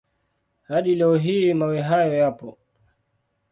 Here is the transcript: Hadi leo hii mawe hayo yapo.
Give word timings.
Hadi 0.63 0.95
leo 0.95 1.15
hii 1.17 1.53
mawe 1.53 1.81
hayo 1.81 2.13
yapo. 2.13 2.57